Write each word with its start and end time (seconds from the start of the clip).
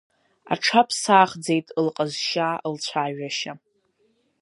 Аҽаԥсахӡеит 0.53 1.67
лҟазшьа, 1.85 2.49
лцәажәашьа. 2.73 3.53